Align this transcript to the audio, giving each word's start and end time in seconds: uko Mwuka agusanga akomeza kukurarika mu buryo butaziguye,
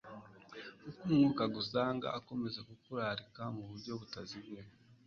uko 0.89 1.03
Mwuka 1.13 1.41
agusanga 1.49 2.07
akomeza 2.19 2.59
kukurarika 2.69 3.41
mu 3.55 3.61
buryo 3.69 3.91
butaziguye, 3.99 4.61